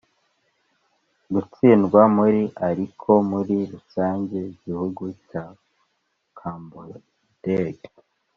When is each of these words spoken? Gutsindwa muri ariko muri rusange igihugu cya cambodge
Gutsindwa 1.33 2.01
muri 2.15 2.41
ariko 2.69 3.09
muri 3.31 3.55
rusange 3.71 4.37
igihugu 4.53 5.03
cya 5.27 5.45
cambodge 6.37 7.07